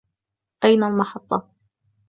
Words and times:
أين 0.63 0.83
المحطة؟ 0.83 1.47